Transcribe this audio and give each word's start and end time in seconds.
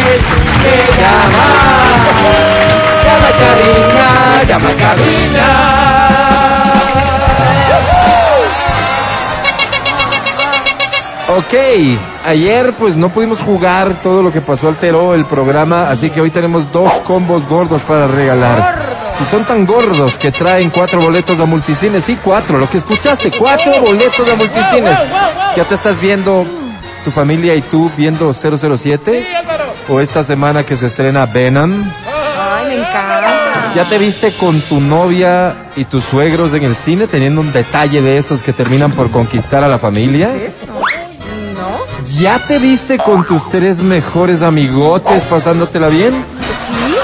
que 0.00 0.74
llama. 1.00 1.46
Llama 3.04 3.30
cabina, 3.40 4.42
llama 4.48 4.70
Ok, 11.36 11.54
ayer 12.26 12.72
pues 12.72 12.96
no 12.96 13.08
pudimos 13.10 13.38
jugar 13.38 13.94
todo 14.02 14.22
lo 14.22 14.32
que 14.32 14.40
pasó 14.40 14.68
alteró 14.68 15.14
el 15.14 15.24
programa, 15.24 15.88
así 15.88 16.10
que 16.10 16.20
hoy 16.20 16.30
tenemos 16.30 16.72
dos 16.72 16.92
combos 17.04 17.46
gordos 17.46 17.82
para 17.82 18.08
regalar. 18.08 18.80
Y 19.22 19.24
son 19.26 19.44
tan 19.44 19.64
gordos 19.64 20.18
que 20.18 20.32
traen 20.32 20.70
cuatro 20.70 21.00
boletos 21.00 21.38
a 21.38 21.44
multicines, 21.44 22.04
sí, 22.04 22.18
cuatro, 22.22 22.58
lo 22.58 22.68
que 22.68 22.78
escuchaste, 22.78 23.30
cuatro 23.38 23.80
boletos 23.80 24.28
a 24.28 24.34
multicines. 24.34 24.98
¿Ya 25.56 25.64
te 25.64 25.74
estás 25.74 26.00
viendo 26.00 26.44
tu 27.04 27.10
familia 27.10 27.54
y 27.54 27.62
tú 27.62 27.90
viendo 27.96 28.32
007? 28.34 29.26
¿O 29.88 30.00
esta 30.00 30.22
semana 30.24 30.64
que 30.64 30.76
se 30.76 30.86
estrena 30.86 31.26
Venom? 31.26 31.82
Ay, 31.82 32.66
me 32.68 32.74
encanta. 32.76 33.72
¿Ya 33.74 33.88
te 33.88 33.98
viste 33.98 34.36
con 34.36 34.60
tu 34.62 34.80
novia 34.80 35.54
y 35.76 35.84
tus 35.84 36.04
suegros 36.04 36.54
en 36.54 36.64
el 36.64 36.76
cine 36.76 37.06
teniendo 37.06 37.40
un 37.40 37.52
detalle 37.52 38.02
de 38.02 38.18
esos 38.18 38.42
que 38.42 38.52
terminan 38.52 38.92
por 38.92 39.10
conquistar 39.10 39.62
a 39.62 39.68
la 39.68 39.78
familia? 39.78 40.34
Eso. 40.34 40.66
¿No? 40.66 42.04
¿Ya 42.20 42.38
te 42.40 42.58
viste 42.58 42.98
con 42.98 43.24
tus 43.24 43.48
tres 43.50 43.78
mejores 43.78 44.42
amigotes 44.42 45.24
pasándotela 45.24 45.88
bien? 45.88 46.12
Sí. 46.12 46.96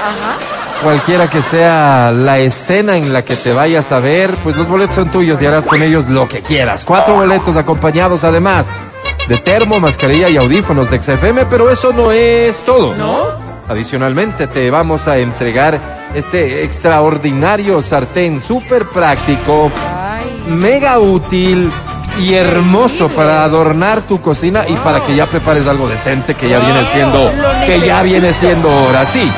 Ajá. 0.00 0.82
Cualquiera 0.82 1.28
que 1.28 1.42
sea 1.42 2.12
la 2.12 2.38
escena 2.38 2.96
en 2.96 3.12
la 3.12 3.24
que 3.24 3.34
te 3.34 3.52
vayas 3.52 3.90
a 3.92 4.00
ver, 4.00 4.32
pues 4.42 4.56
los 4.56 4.68
boletos 4.68 4.96
son 4.96 5.10
tuyos 5.10 5.40
y 5.42 5.46
harás 5.46 5.66
con 5.66 5.82
ellos 5.82 6.08
lo 6.08 6.28
que 6.28 6.42
quieras. 6.42 6.84
Cuatro 6.84 7.14
boletos 7.14 7.56
acompañados 7.56 8.24
además 8.24 8.80
de 9.28 9.36
termo, 9.36 9.78
mascarilla 9.78 10.30
y 10.30 10.38
audífonos 10.38 10.90
de 10.90 11.00
XFM, 11.00 11.44
pero 11.46 11.70
eso 11.70 11.92
no 11.92 12.10
es 12.10 12.60
todo. 12.60 12.94
¿No? 12.94 13.48
Adicionalmente 13.68 14.46
te 14.46 14.70
vamos 14.70 15.06
a 15.06 15.18
entregar 15.18 15.78
este 16.14 16.64
extraordinario 16.64 17.82
sartén 17.82 18.40
súper 18.40 18.86
práctico, 18.86 19.70
Ay. 19.94 20.42
mega 20.48 20.98
útil 20.98 21.70
y 22.18 22.32
hermoso 22.32 23.08
para 23.08 23.44
adornar 23.44 24.00
tu 24.00 24.20
cocina 24.22 24.64
y 24.66 24.72
para 24.76 25.00
que 25.00 25.14
ya 25.14 25.26
prepares 25.26 25.66
algo 25.66 25.86
decente 25.86 26.34
que 26.34 26.48
ya 26.48 26.58
viene 26.60 26.84
siendo 26.86 27.30
que 27.66 27.80
ya 27.86 28.02
viene 28.02 28.32
siendo 28.32 28.68
hora. 28.68 29.04
Sí. 29.04 29.30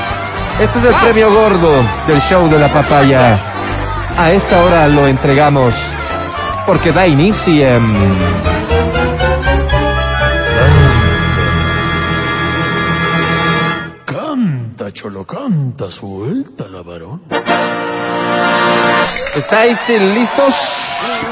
Este 0.60 0.78
es 0.78 0.84
el 0.84 0.94
premio 0.94 1.32
gordo 1.32 1.72
del 2.06 2.20
show 2.20 2.48
de 2.48 2.58
la 2.58 2.68
papaya. 2.68 3.38
A 4.16 4.30
esta 4.30 4.62
hora 4.62 4.86
lo 4.86 5.08
entregamos 5.08 5.74
porque 6.66 6.92
da 6.92 7.06
inicio 7.06 7.66
en 7.66 8.49
cholo, 15.00 15.24
canta, 15.24 15.90
suelta 15.90 16.68
la 16.68 16.82
varón. 16.82 17.22
¿Estáis 19.34 19.88
eh, 19.88 19.98
listos? 19.98 20.54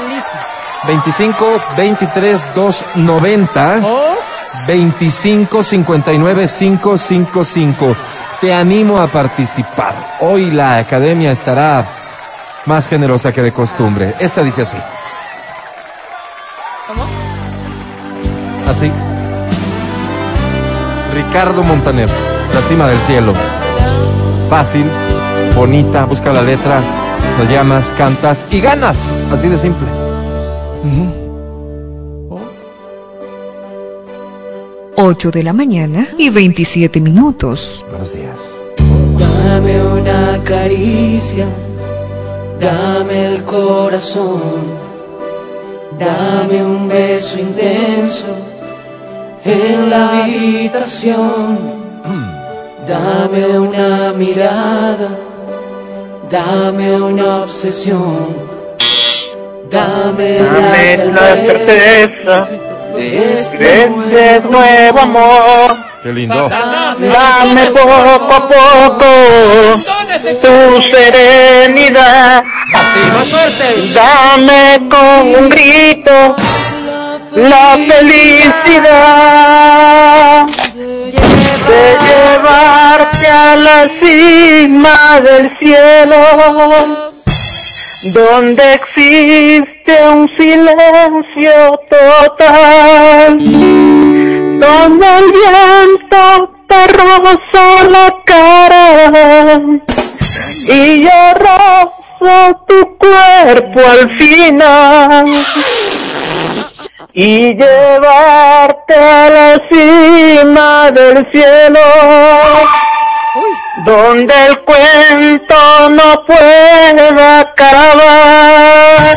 Listo. 0.09 0.37
25 0.87 1.45
23 1.77 2.55
290 2.55 3.81
¿Oh? 3.83 4.15
25 4.65 5.61
59 5.61 6.47
555. 6.47 7.95
Te 8.41 8.51
animo 8.55 8.99
a 8.99 9.05
participar. 9.05 10.17
Hoy 10.21 10.49
la 10.49 10.79
academia 10.79 11.31
estará 11.31 11.85
más 12.65 12.87
generosa 12.87 13.31
que 13.31 13.43
de 13.43 13.51
costumbre. 13.51 14.15
Esta 14.19 14.41
dice 14.41 14.63
así. 14.63 14.77
¿Cómo? 16.87 17.03
Así. 18.67 18.91
Ricardo 21.13 21.61
Montaner, 21.61 22.09
La 22.51 22.61
cima 22.61 22.87
del 22.87 22.99
cielo. 23.01 23.58
Fácil, 24.49 24.85
bonita, 25.55 26.05
busca 26.05 26.33
la 26.33 26.41
letra, 26.41 26.81
lo 27.37 27.49
llamas, 27.51 27.93
cantas 27.97 28.45
y 28.51 28.59
ganas. 28.59 28.97
Así 29.31 29.47
de 29.47 29.57
simple. 29.57 29.87
8 35.01 35.31
de 35.31 35.43
la 35.43 35.53
mañana 35.53 36.09
y 36.17 36.29
27 36.29 36.99
minutos. 36.99 37.85
Buenos 37.89 38.13
días. 38.13 38.37
Dame 39.17 39.81
una 39.81 40.43
caricia, 40.43 41.45
dame 42.59 43.27
el 43.27 43.43
corazón, 43.43 44.41
dame 45.97 46.63
un 46.65 46.89
beso 46.89 47.39
intenso 47.39 48.25
en 49.45 49.89
la 49.89 50.23
habitación, 50.23 51.57
dame 52.89 53.59
una 53.59 54.11
mirada, 54.13 55.09
dame 56.27 56.99
una 56.99 57.43
obsesión, 57.43 58.35
dame, 59.69 60.39
Dame 60.39 60.97
la 60.97 61.11
la 61.11 61.35
certeza 61.35 62.47
de 62.95 63.33
este 63.33 63.83
este 63.83 63.89
nuevo 63.91 64.49
nuevo 64.49 64.99
amor. 64.99 65.75
Qué 66.01 66.11
lindo. 66.13 66.49
Dame 66.49 67.65
poco 67.67 68.33
a 68.33 68.47
poco 68.47 69.05
tu 70.41 70.81
serenidad. 70.91 72.43
Así, 72.73 73.01
más 73.13 73.27
fuerte. 73.29 73.65
Dame 73.93 74.63
con 74.89 75.43
un 75.43 75.49
grito 75.49 76.35
la 77.35 77.77
felicidad 77.87 79.29
de 81.67 81.97
llevarte 82.05 83.27
a 83.27 83.55
la 83.55 83.87
cima 83.99 85.21
del 85.21 85.55
cielo 85.57 87.09
donde 88.03 88.73
existe 88.75 90.09
un 90.09 90.29
silencio 90.37 91.51
total, 91.89 93.37
donde 94.59 95.07
el 95.17 95.25
viento 95.31 96.51
te 96.67 96.87
roza 96.87 97.83
la 97.89 98.15
cara 98.25 99.61
y 100.67 101.03
yo 101.03 101.33
rozo 101.39 102.65
tu 102.67 102.97
cuerpo 102.97 103.79
al 103.79 104.09
final 104.17 105.25
y 107.13 107.55
llevarte 107.55 108.95
a 108.95 109.29
la 109.29 109.61
cima 109.69 110.91
del 110.91 111.27
cielo 111.31 111.79
donde 113.85 114.33
el 114.47 114.59
cuento 114.61 115.89
no 115.89 116.25
pueda 116.25 117.39
acabar, 117.41 119.15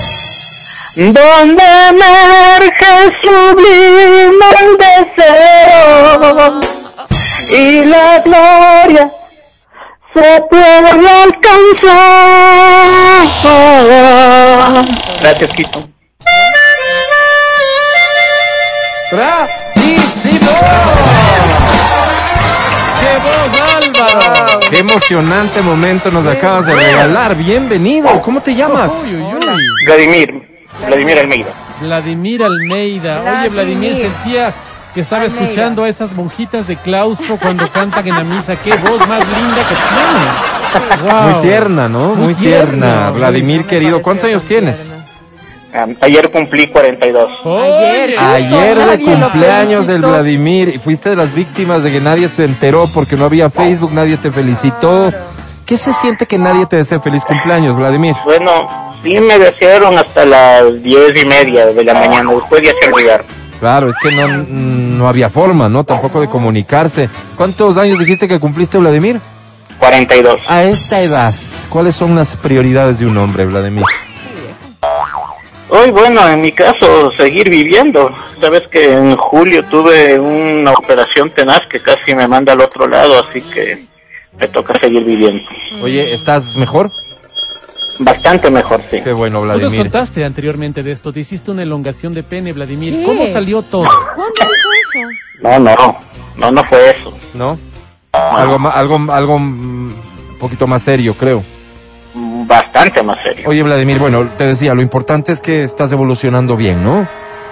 donde 0.96 1.64
emerge 1.88 3.12
sublime 3.22 4.46
el 4.60 4.78
deseo 4.78 6.60
y 7.50 7.84
la 7.84 8.18
gloria 8.24 9.10
se 10.14 10.42
puede 10.50 11.10
alcanzar. 11.22 11.52
Gracias, 15.20 15.50
Quito. 15.54 15.91
¡Qué 19.12 19.18
voz, 23.18 23.60
Álvaro! 23.84 24.60
¡Qué 24.70 24.78
emocionante 24.78 25.60
momento 25.60 26.10
nos 26.10 26.26
acabas 26.26 26.64
de 26.64 26.74
regalar! 26.74 27.34
¡Bienvenido! 27.36 28.22
¿Cómo 28.22 28.40
te 28.40 28.54
llamas? 28.54 28.90
Vladimir, 29.84 30.48
Vladimir 30.86 31.18
Almeida. 31.18 31.50
Vladimir 31.82 32.42
Almeida. 32.42 33.22
Oye, 33.40 33.48
Vladimir, 33.50 33.96
sentía 33.96 34.54
que 34.94 35.00
estaba 35.02 35.24
Almeida. 35.24 35.42
escuchando 35.42 35.84
a 35.84 35.88
esas 35.90 36.12
monjitas 36.12 36.66
de 36.66 36.76
claustro 36.76 37.36
cuando 37.36 37.68
cantan 37.68 38.08
en 38.08 38.14
la 38.14 38.24
misa. 38.24 38.56
¡Qué 38.56 38.74
voz 38.76 39.06
más 39.06 39.20
linda 39.28 39.62
que 39.68 39.76
tiene! 39.92 41.12
Wow. 41.12 41.22
Muy 41.32 41.42
tierna, 41.42 41.86
¿no? 41.90 42.14
Muy, 42.14 42.24
Muy 42.24 42.34
tierna. 42.34 42.70
tierna. 42.86 43.10
Vladimir, 43.10 43.66
querido, 43.66 44.00
¿cuántos 44.00 44.24
años 44.24 44.42
tienes? 44.44 44.91
Um, 45.74 45.96
ayer 46.02 46.30
cumplí 46.30 46.66
42. 46.66 47.28
Oye, 47.44 48.16
Ayer. 48.18 48.18
Ayer 48.18 48.78
de 48.78 49.04
cumpleaños 49.04 49.86
del. 49.86 50.02
Vladimir 50.02 50.68
y 50.68 50.78
fuiste 50.78 51.10
de 51.10 51.16
las 51.16 51.34
víctimas 51.34 51.82
de 51.82 51.90
que 51.90 52.00
nadie 52.00 52.28
se 52.28 52.44
enteró 52.44 52.86
porque 52.92 53.16
no 53.16 53.24
había 53.24 53.48
Facebook, 53.48 53.92
nadie 53.92 54.16
te 54.18 54.30
felicitó. 54.30 55.12
¿Qué 55.64 55.76
se 55.78 55.92
siente 55.94 56.26
que 56.26 56.36
nadie 56.38 56.66
te 56.66 56.76
desee 56.76 57.00
feliz 57.00 57.24
cumpleaños, 57.24 57.76
Vladimir? 57.76 58.14
Bueno, 58.24 58.68
sí 59.02 59.18
me 59.20 59.38
desearon 59.38 59.96
hasta 59.96 60.26
las 60.26 60.82
diez 60.82 61.22
y 61.22 61.26
media 61.26 61.66
de 61.66 61.84
la 61.84 61.94
mañana. 61.94 62.32
Después 62.32 62.62
ya 62.62 62.72
se 62.80 62.92
olvidaron. 62.92 63.26
Claro, 63.58 63.88
es 63.88 63.96
que 64.02 64.10
no, 64.10 64.26
no 64.28 65.08
había 65.08 65.30
forma, 65.30 65.68
¿no? 65.68 65.84
Tampoco 65.84 66.20
de 66.20 66.28
comunicarse. 66.28 67.08
¿Cuántos 67.36 67.78
años 67.78 67.98
dijiste 67.98 68.26
que 68.28 68.40
cumpliste, 68.40 68.76
Vladimir? 68.76 69.20
42. 69.78 70.40
A 70.48 70.64
esta 70.64 71.00
edad, 71.00 71.32
¿cuáles 71.70 71.94
son 71.94 72.16
las 72.16 72.36
prioridades 72.36 72.98
de 72.98 73.06
un 73.06 73.16
hombre, 73.16 73.46
Vladimir? 73.46 73.84
Hoy, 75.74 75.90
bueno, 75.90 76.28
en 76.28 76.42
mi 76.42 76.52
caso, 76.52 77.10
seguir 77.12 77.48
viviendo. 77.48 78.14
Sabes 78.38 78.68
que 78.68 78.92
en 78.92 79.16
julio 79.16 79.64
tuve 79.64 80.18
una 80.20 80.72
operación 80.72 81.30
tenaz 81.30 81.62
que 81.70 81.80
casi 81.80 82.14
me 82.14 82.28
manda 82.28 82.52
al 82.52 82.60
otro 82.60 82.86
lado, 82.86 83.24
así 83.26 83.40
que 83.40 83.86
me 84.38 84.48
toca 84.48 84.78
seguir 84.78 85.02
viviendo. 85.02 85.42
Oye, 85.80 86.12
¿estás 86.12 86.56
mejor? 86.56 86.90
Bastante 88.00 88.50
mejor, 88.50 88.82
sí. 88.90 89.00
Qué 89.02 89.12
bueno, 89.14 89.40
Tú 89.40 89.46
nos 89.46 89.56
Vladimir. 89.60 89.80
contaste 89.82 90.24
anteriormente 90.26 90.82
de 90.82 90.92
esto, 90.92 91.10
te 91.10 91.20
hiciste 91.20 91.50
una 91.50 91.62
elongación 91.62 92.12
de 92.12 92.22
pene, 92.22 92.52
Vladimir. 92.52 92.92
¿Qué? 92.98 93.04
¿Cómo 93.04 93.26
salió 93.28 93.62
todo? 93.62 93.84
¿Cuándo 94.14 94.32
dijo 94.40 94.70
eso? 94.90 95.08
No, 95.42 95.58
no, 95.58 95.98
no, 96.36 96.50
no 96.52 96.64
fue 96.64 96.90
eso. 96.90 97.16
¿No? 97.32 97.58
Algo, 98.12 98.58
ma- 98.58 98.70
algo, 98.72 99.00
algo 99.10 99.38
mm, 99.38 99.86
un 100.32 100.38
poquito 100.38 100.66
más 100.66 100.82
serio, 100.82 101.14
creo. 101.14 101.42
Bastante 102.52 103.02
más 103.02 103.18
serio. 103.22 103.48
Oye, 103.48 103.62
Vladimir, 103.62 103.98
bueno, 103.98 104.28
te 104.36 104.44
decía, 104.44 104.74
lo 104.74 104.82
importante 104.82 105.32
es 105.32 105.40
que 105.40 105.64
estás 105.64 105.90
evolucionando 105.92 106.54
bien, 106.54 106.84
¿no? 106.84 107.00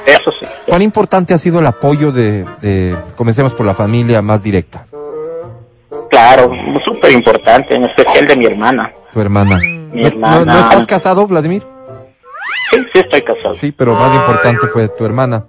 Eso 0.05 0.31
sí. 0.39 0.47
¿Cuán 0.67 0.83
importante 0.83 1.33
ha 1.33 1.39
sido 1.39 1.59
el 1.61 1.67
apoyo 1.67 2.13
de, 2.13 2.45
de- 2.61 2.95
comencemos 3.17 3.55
por 3.55 3.65
la 3.65 3.73
familia 3.75 4.21
más 4.21 4.43
directa, 4.43 4.85
Claro, 6.11 6.51
súper 6.85 7.13
importante, 7.13 7.75
en 7.75 7.85
especial 7.85 8.27
de 8.27 8.37
mi 8.37 8.45
hermana. 8.45 8.93
tu 9.13 9.21
hermana? 9.23 9.59
Mi 9.59 10.03
¿No, 10.03 10.07
hermana. 10.09 10.45
no- 10.45 10.53
no 10.53 10.61
estás 10.61 10.87
casado, 10.87 11.27
Vladimir? 11.27 11.63
Sí, 12.71 12.77
sí 12.93 12.99
estoy 13.01 13.23
casado. 13.23 13.55
Sí, 13.55 13.73
pero 13.73 13.95
más 13.95 14.15
importante 14.15 14.67
fue 14.69 14.89
tu 14.89 15.05
hermana. 15.07 15.45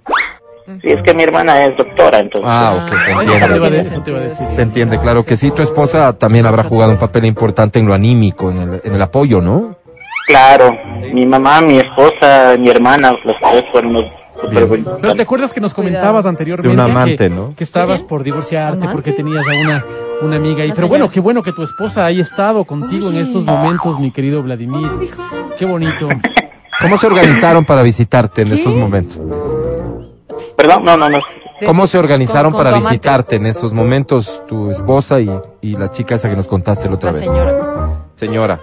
Sí, 0.80 0.88
es 0.90 1.02
que 1.02 1.14
mi 1.14 1.22
hermana 1.24 1.64
es 1.64 1.76
doctora, 1.76 2.18
entonces. 2.18 2.48
Ah, 2.50 2.84
ok, 2.86 2.98
se 3.00 3.10
Eso 3.10 3.20
te 3.20 3.24
iba 3.24 3.32
a 3.32 3.44
entiende. 3.46 3.70
decir, 3.70 3.92
eso 3.92 4.00
te 4.02 4.10
iba 4.10 4.18
a 4.20 4.22
decir. 4.22 4.46
Se 4.50 4.62
entiende, 4.62 4.98
claro 4.98 5.24
que 5.24 5.36
sí. 5.36 5.50
Tu 5.50 5.62
esposa 5.62 6.12
también 6.14 6.46
habrá 6.46 6.62
jugado 6.64 6.92
un 6.92 6.98
papel 6.98 7.24
importante 7.24 7.78
en 7.78 7.86
lo 7.86 7.94
anímico, 7.94 8.50
en 8.50 8.58
el, 8.58 8.80
en 8.84 8.94
el 8.94 9.02
apoyo, 9.02 9.40
¿no? 9.40 9.76
Claro, 10.26 10.70
mi 11.12 11.26
mamá, 11.26 11.60
mi 11.62 11.78
esposa, 11.78 12.56
mi 12.58 12.70
hermana, 12.70 13.12
los 13.24 13.34
tres 13.40 13.64
fueron 13.72 13.92
los 13.94 14.04
Bien. 14.50 14.84
Pero 15.00 15.14
te 15.14 15.22
acuerdas 15.22 15.52
que 15.52 15.60
nos 15.60 15.72
comentabas 15.72 16.26
anteriormente 16.26 16.74
De 16.76 16.82
un 16.82 16.90
amante, 16.90 17.16
que, 17.16 17.30
¿no? 17.30 17.54
que 17.54 17.62
estabas 17.62 18.02
por 18.02 18.24
divorciarte 18.24 18.78
¿Amante? 18.78 18.92
porque 18.92 19.12
tenías 19.12 19.44
a 19.46 19.52
una, 19.60 19.84
una 20.22 20.36
amiga 20.36 20.62
ahí. 20.64 20.70
Pero 20.70 20.74
señora. 20.74 20.88
bueno, 20.88 21.10
qué 21.10 21.20
bueno 21.20 21.42
que 21.44 21.52
tu 21.52 21.62
esposa 21.62 22.06
haya 22.06 22.22
estado 22.22 22.64
contigo 22.64 23.08
en 23.10 23.14
Oye. 23.16 23.20
estos 23.22 23.44
momentos, 23.44 24.00
mi 24.00 24.10
querido 24.10 24.42
Vladimir. 24.42 24.88
Qué 25.58 25.64
bonito. 25.64 26.08
¿Cómo 26.80 26.98
se 26.98 27.06
organizaron 27.06 27.64
para 27.64 27.82
visitarte 27.82 28.42
en 28.42 28.48
¿Qué? 28.48 28.54
esos 28.54 28.74
momentos? 28.74 29.20
Perdón, 30.62 30.84
no, 30.84 30.96
no, 30.96 31.08
no. 31.08 31.18
¿Cómo 31.66 31.86
se 31.86 31.98
organizaron 31.98 32.52
con- 32.52 32.62
con 32.62 32.72
para 32.72 32.76
visitarte 32.78 33.36
en 33.36 33.46
esos 33.46 33.72
momentos 33.72 34.42
tu 34.48 34.70
esposa 34.70 35.20
y, 35.20 35.30
y 35.60 35.76
la 35.76 35.90
chica 35.90 36.14
esa 36.16 36.28
que 36.28 36.36
nos 36.36 36.46
contaste 36.48 36.88
la 36.88 36.94
otra 36.94 37.12
La 37.12 37.18
vez? 37.18 37.28
señora. 37.28 37.54
Señora. 38.16 38.60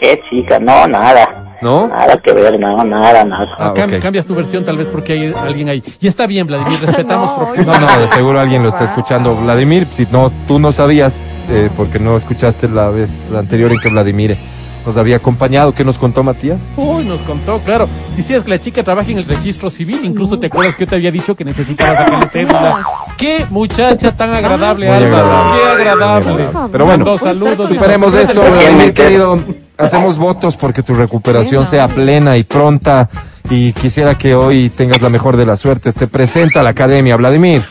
Qué 0.00 0.20
chica, 0.30 0.58
no, 0.58 0.86
nada. 0.88 1.58
¿No? 1.62 1.86
Nada 1.86 2.16
que 2.18 2.32
ver, 2.32 2.58
no, 2.58 2.82
nada, 2.84 3.24
nada. 3.24 3.46
Ah. 3.56 3.72
Cambias 4.02 4.26
tu 4.26 4.34
versión 4.34 4.64
tal 4.64 4.76
vez 4.76 4.88
porque 4.88 5.12
hay 5.12 5.32
alguien 5.36 5.68
ahí. 5.68 5.82
Y 6.00 6.08
está 6.08 6.26
bien, 6.26 6.46
Vladimir, 6.48 6.80
respetamos 6.80 7.30
No, 7.30 7.36
profundamente. 7.36 7.86
No, 7.86 7.92
no, 7.94 8.00
de 8.00 8.08
seguro 8.08 8.40
alguien 8.40 8.62
lo 8.64 8.68
está 8.68 8.82
escuchando. 8.84 9.36
Vladimir, 9.36 9.86
si 9.92 10.06
no, 10.10 10.32
tú 10.48 10.58
no 10.58 10.72
sabías, 10.72 11.24
eh, 11.50 11.70
porque 11.76 12.00
no 12.00 12.16
escuchaste 12.16 12.68
la 12.68 12.88
vez 12.90 13.30
anterior 13.30 13.70
en 13.70 13.78
que 13.78 13.90
Vladimir 13.90 14.36
nos 14.84 14.96
había 14.96 15.16
acompañado. 15.16 15.72
¿Qué 15.74 15.84
nos 15.84 15.98
contó 15.98 16.22
Matías? 16.22 16.58
Uy, 16.76 17.04
nos 17.04 17.22
contó, 17.22 17.60
claro. 17.60 17.88
Decías 18.16 18.44
que 18.44 18.50
la 18.50 18.58
chica 18.58 18.82
trabaja 18.82 19.10
en 19.10 19.18
el 19.18 19.24
registro 19.24 19.70
civil. 19.70 20.00
Incluso 20.02 20.38
te 20.38 20.46
acuerdas 20.46 20.74
que 20.74 20.84
yo 20.84 20.88
te 20.88 20.96
había 20.96 21.10
dicho 21.10 21.34
que 21.34 21.44
necesitabas 21.44 21.98
sacarle 21.98 22.26
cédula. 22.28 22.82
Qué 23.16 23.46
muchacha 23.50 24.16
tan 24.16 24.34
agradable, 24.34 24.88
agradable. 24.88 25.60
Qué 25.60 25.68
agradable. 25.68 26.48
Pero 26.72 26.84
bueno, 26.84 27.18
saludos. 27.18 27.68
Superemos 27.68 28.14
esto, 28.14 28.40
Vladimir 28.40 28.94
querido. 28.94 29.38
Hacemos 29.78 30.18
votos 30.18 30.56
porque 30.56 30.82
tu 30.82 30.94
recuperación 30.94 31.66
sea 31.66 31.88
plena 31.88 32.36
y 32.36 32.44
pronta. 32.44 33.08
Y 33.50 33.72
quisiera 33.72 34.16
que 34.16 34.34
hoy 34.34 34.70
tengas 34.70 35.02
la 35.02 35.08
mejor 35.08 35.36
de 35.36 35.46
las 35.46 35.60
suertes. 35.60 35.94
Te 35.94 36.06
presenta 36.06 36.60
a 36.60 36.62
la 36.62 36.70
academia, 36.70 37.16
Vladimir. 37.16 37.62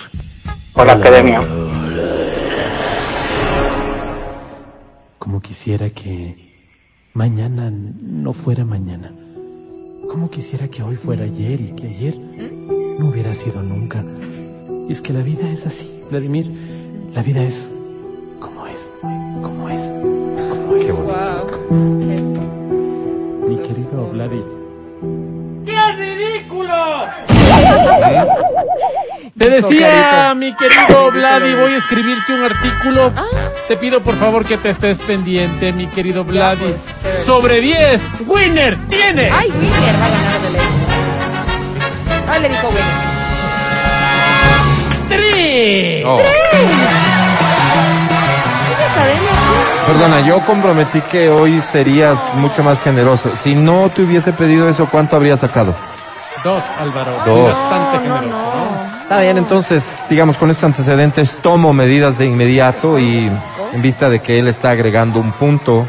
Por 0.74 0.88
la 0.88 0.94
academia. 0.94 1.42
Como 5.18 5.40
quisiera 5.40 5.90
que 5.92 6.41
mañana 7.14 7.72
no 7.72 8.34
fuera 8.34 8.64
mañana. 8.66 9.12
Como 10.10 10.30
quisiera 10.30 10.68
que 10.68 10.84
hoy 10.84 10.96
fuera 10.96 11.26
ayer 11.26 11.60
y 11.62 11.74
que 11.74 11.88
ayer 11.88 12.18
no 12.18 13.08
hubiera 13.08 13.34
sido 13.34 13.62
nunca. 13.62 14.04
Y 14.88 14.92
es 14.92 15.02
que 15.02 15.14
la 15.14 15.22
vida 15.22 15.50
es 15.50 15.66
así, 15.66 16.02
Vladimir. 16.10 16.52
La 17.14 17.22
vida 17.22 17.44
es 17.44 17.74
como 18.40 18.68
es, 18.68 18.92
como 19.42 19.70
es, 19.70 19.82
como 20.50 20.78
es. 20.78 20.94
Mi 23.48 23.58
querido 23.68 24.10
Vladi. 24.12 24.44
Te 29.38 29.50
decía, 29.50 30.36
mi 30.36 30.56
querido 30.56 31.12
Vladi, 31.12 31.54
voy 31.56 31.74
a 31.74 31.78
escribirte 31.78 32.34
un 32.34 32.44
artículo. 32.44 33.12
Te 33.68 33.76
pido 33.76 34.02
por 34.02 34.16
favor 34.16 34.46
que 34.46 34.58
te 34.58 34.70
estés 34.70 35.00
pendiente, 35.00 35.74
mi 35.74 35.88
querido 35.88 36.24
Vladi. 36.24 36.76
Sobre 37.26 37.62
10, 37.62 38.02
Winner 38.28 38.78
tiene. 38.88 39.30
Ay, 39.32 39.50
Winner 39.50 39.96
va 40.00 40.06
a 40.06 40.10
ganar 40.10 40.42
de 40.42 40.50
ley. 40.52 40.62
Ay, 42.30 42.42
le 42.42 42.50
dijo 42.50 42.68
Winner. 42.68 43.12
¡Tri! 45.10 46.04
Oh. 46.06 46.18
¿Qué 48.78 48.84
academia? 48.84 49.32
Perdona, 49.88 50.22
yo 50.22 50.40
comprometí 50.46 51.02
que 51.02 51.30
hoy 51.30 51.60
serías 51.60 52.18
mucho 52.36 52.64
más 52.64 52.82
generoso. 52.82 53.32
Si 53.36 53.56
no 53.56 53.90
te 53.90 54.04
hubiese 54.04 54.32
pedido 54.32 54.70
eso, 54.70 54.88
¿cuánto 54.90 55.16
habría 55.16 55.36
sacado? 55.38 55.76
Dos, 56.44 56.64
Álvaro. 56.80 57.12
Dos. 57.26 57.56
Bastante 57.56 58.00
generoso, 58.00 58.28
¿no? 58.30 59.02
Está 59.04 59.22
bien, 59.22 59.38
entonces, 59.38 60.00
digamos, 60.10 60.38
con 60.38 60.50
estos 60.50 60.64
antecedentes 60.64 61.38
tomo 61.42 61.74
medidas 61.74 62.18
de 62.18 62.28
inmediato 62.28 62.98
y 62.98 63.30
en 63.74 63.82
vista 63.82 64.10
de 64.10 64.22
que 64.22 64.40
él 64.40 64.48
está 64.48 64.70
agregando 64.70 65.20
un 65.20 65.34
punto 65.34 65.86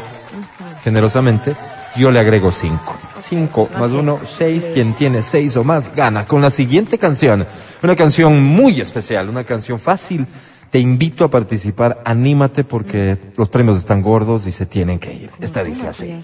generosamente, 0.83 1.55
yo 1.95 2.11
le 2.11 2.19
agrego 2.19 2.51
cinco. 2.51 2.97
Cinco 3.27 3.69
más 3.79 3.91
uno, 3.91 4.19
seis. 4.37 4.65
Quien 4.73 4.93
tiene 4.93 5.21
seis 5.21 5.55
o 5.55 5.63
más 5.63 5.95
gana 5.95 6.25
con 6.25 6.41
la 6.41 6.49
siguiente 6.49 6.97
canción. 6.97 7.45
Una 7.81 7.95
canción 7.95 8.43
muy 8.43 8.81
especial, 8.81 9.29
una 9.29 9.43
canción 9.43 9.79
fácil. 9.79 10.27
Te 10.69 10.79
invito 10.79 11.23
a 11.23 11.29
participar, 11.29 12.01
anímate 12.03 12.63
porque 12.63 13.17
los 13.37 13.47
premios 13.47 13.77
están 13.77 14.01
gordos 14.01 14.47
y 14.47 14.51
se 14.51 14.65
tienen 14.65 14.97
que 14.99 15.13
ir. 15.13 15.29
Esta 15.39 15.63
dice 15.63 15.87
así. 15.87 16.19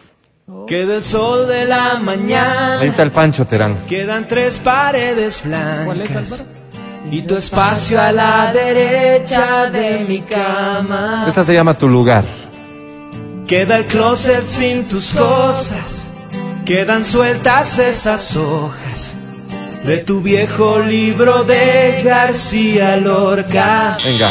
Queda 0.66 0.96
el 0.96 1.04
sol 1.04 1.48
de 1.48 1.66
la 1.66 2.00
mañana, 2.00 2.80
Ahí 2.80 2.88
está 2.88 3.04
el 3.04 3.12
Pancho 3.12 3.46
Terán. 3.46 3.78
quedan 3.88 4.28
tres 4.28 4.58
paredes 4.58 5.44
¿Cuál 5.86 6.02
es, 6.02 6.10
blancas 6.10 6.45
y 7.12 7.22
tu 7.22 7.36
espacio 7.36 8.02
a 8.02 8.12
la 8.12 8.52
derecha 8.52 9.69
de 9.69 10.06
mi 10.07 10.22
cama. 10.22 11.26
Esta 11.28 11.44
se 11.44 11.54
llama 11.54 11.76
Tu 11.78 11.88
Lugar. 11.88 12.24
Queda 13.50 13.78
el 13.78 13.86
closet 13.88 14.46
sin 14.46 14.88
tus 14.88 15.12
cosas, 15.16 16.08
quedan 16.68 17.04
sueltas 17.04 17.80
esas 17.80 18.36
hojas 18.36 19.16
de 19.84 19.98
tu 19.98 20.22
viejo 20.22 20.78
libro 20.78 21.46
de 21.46 22.04
García 22.06 22.98
Lorca. 22.98 23.98
Venga. 24.06 24.30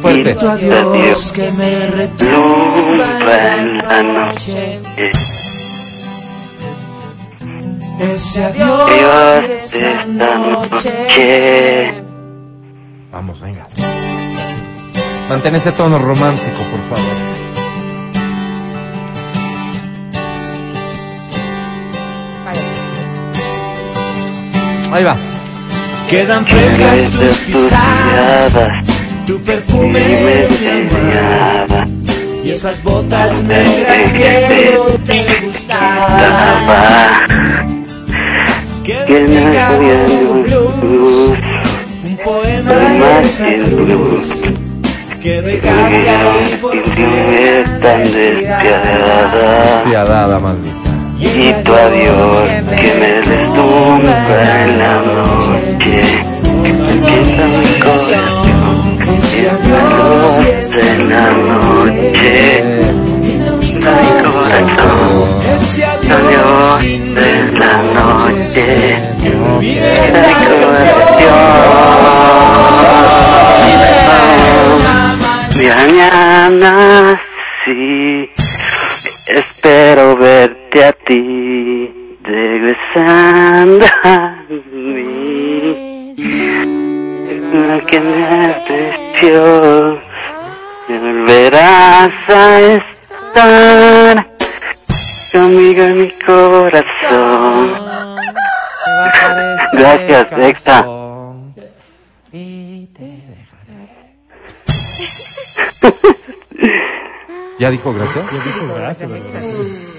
Fuerte. 0.00 0.36
tu 0.36 0.48
adiós 0.48 1.32
que 1.32 1.50
me 1.50 1.88
retumba 1.88 3.18
en 3.56 3.78
la 3.78 4.02
noche. 4.04 4.78
Ese 7.98 8.44
adiós 8.44 8.90
de 9.48 9.56
esa 9.56 10.04
noche. 10.06 10.92
Vamos, 13.10 13.40
venga. 13.40 13.66
Mantén 15.28 15.56
ese 15.56 15.72
tono 15.72 15.98
romántico, 15.98 16.62
por 16.70 16.80
favor. 16.88 17.31
Ahí 24.92 25.04
va. 25.04 25.16
Quedan 26.10 26.44
frescas 26.44 27.08
tus 27.10 27.38
pisadas, 27.38 28.52
tu 29.26 29.40
perfume 29.40 30.00
en 30.04 30.48
mi 30.48 30.66
almohada, 30.68 31.88
y 32.44 32.50
esas 32.50 32.82
botas 32.82 33.42
negras 33.44 34.10
que 34.10 34.74
no 34.74 34.84
te 35.06 35.24
gustaban. 35.46 36.66
Queda 38.84 39.68
tu 40.06 40.42
blues, 40.42 41.38
un 42.04 42.16
poema 42.22 42.72
de 42.72 43.20
esa 43.22 43.46
cruz 43.70 44.42
que 45.22 45.40
dejaste 45.40 46.10
ahí 46.10 46.58
por 46.60 46.82
siempre 46.82 47.64
tan 47.80 48.02
despiadada. 48.02 49.84
Piadada, 49.84 50.38
maldita. 50.38 50.81
Y 51.24 51.52
tu 51.64 51.72
adiós 51.72 52.34
que 52.76 52.90
me 53.00 53.10
deslumbra 53.22 54.64
en 54.64 54.78
la 54.78 54.94
noche 55.00 55.54
Que 55.78 55.96
me 56.60 56.70
quita 56.82 57.44
mi 57.46 57.80
corazón 57.80 58.98
Ese 59.18 59.42
adiós 59.50 60.22
de 60.70 61.04
la 61.04 61.26
noche 61.30 61.92
Mi 63.60 63.70
corazón 63.80 64.66
adiós 66.12 66.82
de 67.14 67.52
la 67.58 67.82
noche. 67.82 68.98
Mi 69.60 69.74
corazón. 69.76 71.02
Mañana 75.82 77.21
ti, 81.12 82.16
regresando 82.22 83.84
a 84.02 84.36
mí. 84.48 86.14
Lo 87.52 87.86
que 87.86 88.00
me 88.00 88.20
despió, 88.68 90.00
volverás 90.88 92.12
a 92.28 92.60
estar 92.60 94.26
conmigo 95.32 95.82
en 95.82 95.98
mi 96.00 96.10
corazón. 96.24 97.72
Gracias, 99.72 100.32
Exa. 100.32 100.86
¿Ya 107.58 107.70
dijo 107.70 107.92
gracias? 107.92 108.24
Gracias, 108.74 109.10
¿verdad? 109.10 109.91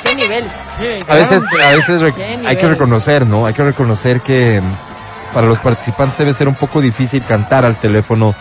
Qué 0.03 0.15
nivel. 0.15 0.45
A 1.07 1.15
veces, 1.15 1.41
a 1.53 1.71
veces 1.71 2.01
hay 2.45 2.57
que 2.57 2.67
reconocer, 2.67 3.25
¿no? 3.25 3.45
Hay 3.45 3.53
que 3.53 3.63
reconocer 3.63 4.21
que 4.21 4.61
mm, 4.61 5.33
para 5.33 5.47
los 5.47 5.59
participantes 5.59 6.17
debe 6.17 6.33
ser 6.33 6.47
un 6.47 6.55
poco 6.55 6.81
difícil 6.81 7.23
cantar 7.23 7.65
al 7.65 7.77
teléfono, 7.77 8.35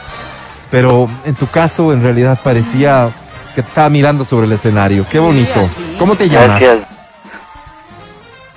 pero 0.71 1.09
en 1.25 1.35
tu 1.35 1.47
caso 1.47 1.93
en 1.93 2.03
realidad 2.03 2.39
parecía 2.43 3.11
que 3.55 3.63
te 3.63 3.69
estaba 3.69 3.89
mirando 3.89 4.25
sobre 4.25 4.47
el 4.47 4.53
escenario. 4.53 5.07
Qué 5.09 5.19
bonito. 5.19 5.61
así. 5.61 5.97
¿Cómo 5.99 6.17
te 6.17 6.29
llamas? 6.29 6.61
Gracias, 6.61 6.89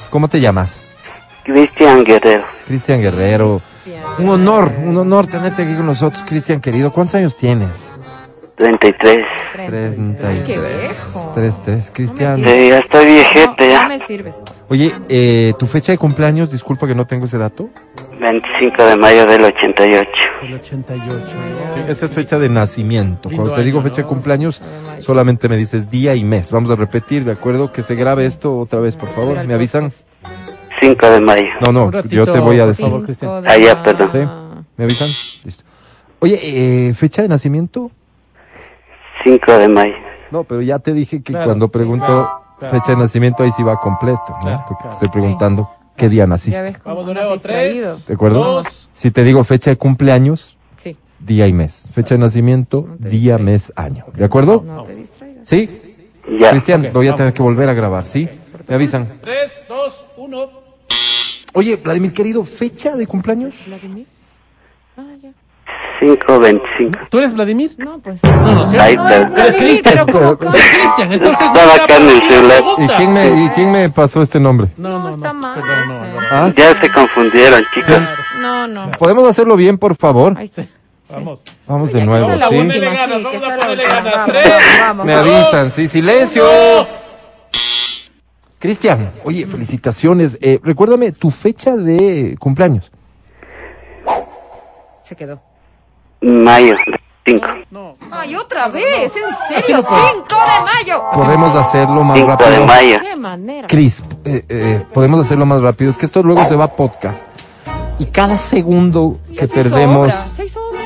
¿Cómo 0.10 0.28
te 0.28 0.40
llamas? 0.40 0.80
Cristian 1.44 2.04
Guerrero. 2.04 2.46
Cristian 2.66 3.02
Guerrero. 3.02 3.62
Un 4.20 4.30
honor, 4.30 4.72
un 4.84 4.98
honor 4.98 5.28
tenerte 5.28 5.64
aquí 5.64 5.76
con 5.76 5.86
nosotros, 5.86 6.24
Cristian 6.28 6.60
querido. 6.60 6.92
¿Cuántos 6.92 7.16
años 7.16 7.36
tienes? 7.36 7.90
33. 8.56 9.26
33. 9.54 10.44
Qué 10.46 10.54
viejo. 10.54 11.32
33, 11.36 11.92
Cristian. 11.94 12.38
Sí, 12.38 12.70
ya 12.70 12.80
estoy 12.80 13.06
viejete 13.06 13.70
ya. 13.70 13.84
no 13.84 13.90
me 13.90 14.00
sirves. 14.00 14.42
Oye, 14.70 14.92
eh, 15.10 15.54
tu 15.60 15.68
fecha 15.68 15.92
de 15.92 16.00
cumpleaños, 16.00 16.52
disculpa 16.52 16.88
que 16.88 16.96
no 16.96 17.06
tengo 17.06 17.26
ese 17.26 17.38
dato. 17.38 17.70
25 18.20 18.84
de 18.84 18.96
mayo 18.96 19.28
del 19.28 19.44
88. 19.44 20.10
El 20.42 20.54
88. 20.56 21.38
Esa 21.88 22.06
es 22.06 22.14
fecha 22.16 22.40
de 22.40 22.50
nacimiento. 22.50 23.30
Cuando 23.30 23.54
te 23.54 23.64
digo 23.64 23.82
fecha 23.82 24.02
de 24.02 24.08
cumpleaños, 24.08 24.64
solamente 25.00 25.48
me 25.48 25.58
dices 25.58 25.92
día 25.92 26.16
y 26.16 26.24
mes. 26.24 26.52
Vamos 26.52 26.72
a 26.72 26.76
repetir, 26.76 27.24
¿de 27.24 27.34
acuerdo? 27.34 27.72
Que 27.72 27.84
se 27.84 27.94
grabe 27.94 28.26
esto 28.26 28.58
otra 28.58 28.80
vez, 28.80 28.96
por 28.96 29.10
favor. 29.10 29.46
¿Me 29.46 29.54
avisan? 29.54 29.92
5 30.82 31.10
de 31.10 31.22
mayo. 31.22 31.44
No, 31.62 31.72
no, 31.72 31.92
ratito, 31.92 32.14
yo 32.16 32.26
te 32.26 32.40
voy 32.40 32.58
a 32.58 32.62
por 32.62 32.68
decir. 32.68 32.86
favor, 32.86 33.04
Cristian. 33.04 33.44
Ah, 33.48 33.58
ya, 33.58 33.82
perdón. 33.84 34.10
¿Sí? 34.12 34.64
¿Me 34.78 34.84
avisan? 34.84 35.08
Listo. 35.44 35.64
Oye, 36.20 36.40
eh, 36.90 36.94
¿fecha 36.94 37.22
de 37.22 37.28
nacimiento? 37.28 37.92
5 39.24 39.52
de 39.58 39.68
mayo. 39.68 39.94
No, 40.32 40.44
pero 40.44 40.62
ya 40.62 40.80
te 40.80 40.94
dije 40.94 41.22
que 41.24 41.34
Claro. 41.34 41.46
cuando 41.46 41.68
pregunto 41.70 42.30
claro. 42.60 42.74
fecha 42.74 42.92
de 42.94 42.98
nacimiento, 42.98 43.44
ahí 43.44 43.52
sí 43.52 43.64
va 43.64 43.80
completo, 43.80 44.22
¿no? 44.30 44.40
Claro, 44.42 44.64
Porque 44.68 44.76
te 44.76 44.82
claro. 44.82 44.94
estoy 44.94 45.10
preguntando 45.10 45.70
qué 45.96 46.10
día 46.10 46.28
naciste. 46.28 46.76
Vamos 46.84 47.08
de 47.08 47.14
nuevo. 47.14 47.38
Tres. 47.40 48.06
¿De 48.08 48.14
acuerdo? 48.14 48.44
Dos. 48.44 48.90
Si 48.94 49.12
te 49.12 49.24
digo 49.24 49.44
fecha 49.44 49.70
de 49.72 49.78
cumpleaños, 49.78 50.58
Sí. 50.78 50.98
día 51.20 51.48
y 51.48 51.54
mes. 51.54 51.90
Fecha 51.92 52.16
de 52.16 52.20
nacimiento, 52.20 52.86
No 52.88 52.98
te 52.98 53.10
día, 53.10 53.38
mes, 53.38 53.72
año. 53.76 54.06
¿De 54.14 54.26
acuerdo? 54.26 54.64
No 54.66 54.84
te 54.84 54.96
distraigas. 54.96 55.48
¿Sí? 55.48 55.82
Ya. 56.40 56.50
Cristian, 56.52 56.86
Ok, 56.88 56.94
voy 56.94 57.08
a 57.08 57.12
vamos. 57.12 57.18
tener 57.20 57.34
que 57.34 57.42
volver 57.42 57.70
a 57.70 57.74
grabar, 57.74 58.06
¿sí? 58.06 58.30
Me 58.68 58.76
avisan. 58.76 59.08
Tres, 59.22 59.62
dos, 59.70 60.06
uno. 60.18 60.67
Oye, 61.58 61.76
Vladimir, 61.76 62.14
querido, 62.14 62.44
¿fecha 62.44 62.96
de 62.96 63.08
cumpleaños? 63.08 63.64
¿Vladimir? 63.66 64.06
Ah, 64.96 65.02
ya. 65.24 65.30
5, 66.00 66.40
25. 66.40 67.00
¿Tú 67.10 67.18
eres 67.18 67.34
Vladimir? 67.34 67.72
No, 67.80 67.98
pues. 67.98 68.22
No, 68.24 68.54
no, 68.54 68.66
¿cierto? 68.68 68.86
Ahí 68.86 68.94
está. 68.94 69.16
Eres 69.16 69.32
Vladimir, 69.32 69.58
Cristian. 69.58 69.98
Eres 69.98 70.66
Cristian, 70.70 71.14
entonces 71.14 71.42
Estaba 71.48 71.66
no 71.66 71.84
acá 71.84 71.98
en 71.98 72.04
el 72.10 72.20
la 72.20 72.28
celular. 72.28 72.64
¿Y 72.78 72.88
quién 72.98 73.14
me, 73.14 73.44
y 73.46 73.50
quién 73.56 73.72
me 73.72 73.90
pasó 73.90 74.22
este 74.22 74.40
nombre? 74.40 74.68
No, 74.78 74.90
No, 74.90 75.00
no, 75.00 75.10
está 75.10 75.34
no. 75.34 75.40
mal 75.40 75.56
Perdón, 75.56 75.88
no, 75.88 75.96
ese. 75.96 76.06
Álvaro. 76.06 76.28
¿Ah? 76.32 76.54
Ya 76.56 76.80
se 76.80 76.92
confundieron, 76.92 77.64
chicos. 77.74 78.02
No, 78.40 78.68
no. 78.68 78.92
¿Podemos 78.92 79.28
hacerlo 79.28 79.56
bien, 79.56 79.80
por 79.80 79.96
favor? 79.96 80.38
Ahí 80.38 80.46
está. 80.46 80.64
Vamos. 81.10 81.42
Vamos 81.66 81.92
de 81.92 82.06
nuevo, 82.06 82.26
¿sí? 82.26 82.38
ganas, 82.38 82.50
sí, 82.50 82.56
vamos 83.24 83.44
a 83.44 83.58
ponerle 83.58 83.84
ganas. 83.88 84.14
Vamos, 84.14 84.28
Tres. 84.28 84.54
vamos, 84.82 85.06
Me 85.08 85.14
avisan, 85.14 85.72
sí, 85.72 85.88
silencio. 85.88 86.44
Cristian, 88.60 89.12
oye, 89.24 89.46
felicitaciones. 89.46 90.38
Eh, 90.42 90.60
recuérdame 90.64 91.12
tu 91.12 91.30
fecha 91.30 91.76
de 91.76 92.36
cumpleaños. 92.40 92.92
Se 95.04 95.16
quedó. 95.16 95.40
Mayo 96.22 96.76
5. 97.26 97.42
No. 97.72 97.96
Ay, 98.10 98.36
otra 98.36 98.68
vez, 98.70 99.14
en 99.16 99.62
serio, 99.62 99.82
5 99.84 99.88
de 99.88 100.66
mayo. 100.74 101.04
Podemos 101.14 101.56
hacerlo 101.56 102.04
más 102.04 102.18
5 102.18 102.32
de 102.32 102.36
rápido. 102.46 102.66
mayo. 102.66 103.00
Qué 103.04 103.16
manera. 103.16 103.68
Cris, 103.68 104.02
eh, 104.26 104.44
eh, 104.50 104.84
podemos 104.94 105.20
hacerlo 105.20 105.46
más 105.46 105.62
rápido. 105.62 105.90
Es 105.92 105.98
que 105.98 106.06
esto 106.06 106.24
luego 106.24 106.46
se 106.46 106.56
va 106.56 106.66
a 106.66 106.76
podcast. 106.76 107.24
Y 108.00 108.06
cada 108.06 108.38
segundo 108.38 109.20
que 109.38 109.48
perdemos 109.48 110.14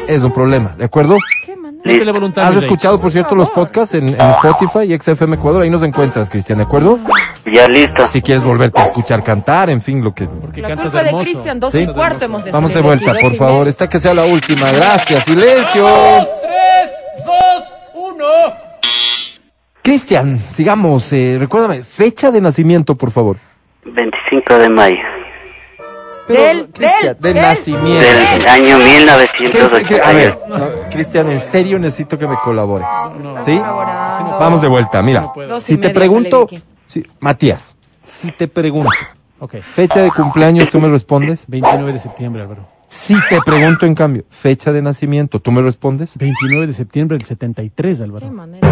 es 0.08 0.22
un 0.24 0.32
problema, 0.32 0.76
¿de 0.78 0.86
acuerdo? 0.86 1.18
Qué 1.46 1.56
manera. 1.56 2.48
Has 2.48 2.56
escuchado, 2.56 3.00
por 3.00 3.12
cierto, 3.12 3.36
los 3.36 3.50
podcasts 3.50 3.96
en, 3.96 4.08
en 4.10 4.30
Spotify 4.32 4.94
y 4.94 4.98
XFM 5.00 5.36
Ecuador. 5.36 5.62
Ahí 5.62 5.70
nos 5.70 5.84
encuentras, 5.84 6.30
Cristian, 6.30 6.58
¿de 6.60 6.64
acuerdo? 6.66 7.00
Ya 7.46 7.68
listo. 7.68 8.06
Si 8.08 8.22
quieres 8.22 8.44
volverte 8.44 8.80
a 8.80 8.86
escuchar 8.86 9.24
cantar, 9.24 9.70
en 9.70 9.82
fin, 9.82 10.04
lo 10.04 10.14
que... 10.14 10.26
Porque 10.26 10.62
La 10.62 10.76
culpa 10.76 11.04
de. 11.04 11.12
Cristian, 11.24 11.60
dos 11.60 11.72
Sí. 11.72 11.80
y 11.80 11.88
cuarto 11.88 12.26
hemos 12.26 12.44
de 12.46 12.52
Vamos 12.52 12.74
de 12.74 12.82
vuelta, 12.82 13.14
por 13.20 13.36
favor. 13.36 13.68
Esta 13.68 13.90
que 13.90 14.00
sea 14.00 14.14
la 14.14 14.26
última. 14.26 14.72
Gracias. 14.72 15.24
Silencio. 15.24 15.82
Dos, 15.88 16.28
tres, 16.42 17.26
dos, 17.26 17.74
uno. 17.96 18.26
Cristian, 19.82 20.40
sigamos. 20.40 21.12
eh, 21.14 21.38
recuérdame, 21.40 21.84
fecha 21.84 22.30
de 22.32 22.42
nacimiento, 22.42 22.96
por 22.96 23.10
favor. 23.12 23.38
25 23.86 24.58
de 24.60 24.70
mayo. 24.70 24.96
Del- 26.28 26.68
Cristian, 26.72 27.02
del- 27.02 27.18
de 27.20 27.34
del- 27.34 27.42
nacimiento. 27.42 28.00
Del 28.00 28.48
año 28.48 28.78
Cristian, 28.78 29.86
que- 29.86 30.02
a 30.02 30.12
ver, 30.14 30.38
1988. 30.38 30.42
no, 30.48 30.90
Cristian, 30.92 31.32
en 31.32 31.42
serio 31.42 31.80
necesito 31.80 32.18
que 32.18 32.28
me 32.28 32.36
colabores. 32.36 32.88
¿Sí? 33.42 33.60
Vamos 33.60 34.62
de 34.62 34.68
vuelta, 34.68 35.02
mira. 35.02 35.32
Si 35.60 35.78
te 35.78 35.90
pregunto. 35.90 36.48
Sí, 36.92 37.06
Matías, 37.20 37.76
si 38.04 38.32
te 38.32 38.48
pregunto, 38.48 38.90
fecha 39.62 40.02
de 40.02 40.12
cumpleaños, 40.12 40.70
tú 40.70 40.80
me 40.80 40.90
respondes. 40.90 41.46
29 41.48 41.94
de 41.94 42.00
septiembre, 42.00 42.42
Álvaro. 42.42 42.68
Si 42.90 43.16
te 43.30 43.40
pregunto, 43.46 43.86
en 43.86 43.96
cambio, 43.96 44.26
fecha 44.30 44.74
de 44.74 44.82
nacimiento, 44.82 45.40
tú 45.40 45.52
me 45.52 45.62
respondes. 45.62 46.18
29 46.18 46.68
de 46.68 46.74
septiembre 46.74 47.18
del 47.18 47.26
73, 47.26 47.98
Qué 47.98 48.04
Álvaro. 48.04 48.32
manera. 48.32 48.68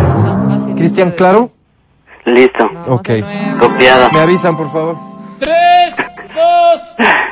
Cristian, 0.76 1.12
¿claro? 1.12 1.52
Listo. 2.26 2.66
Vamos 2.74 3.00
Ok. 3.00 3.10
Copiado. 3.60 4.10
Me 4.14 4.20
avisan, 4.20 4.58
por 4.58 4.70
favor. 4.70 4.98
Tres, 5.40 5.96
dos, 6.36 6.82